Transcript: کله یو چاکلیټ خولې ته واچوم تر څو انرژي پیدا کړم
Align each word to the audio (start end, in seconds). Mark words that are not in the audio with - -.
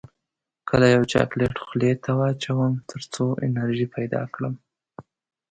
کله 0.69 0.85
یو 0.95 1.03
چاکلیټ 1.11 1.55
خولې 1.65 1.91
ته 2.03 2.11
واچوم 2.19 2.73
تر 2.89 3.01
څو 3.13 3.25
انرژي 3.45 3.87
پیدا 3.95 4.21
کړم 4.33 4.53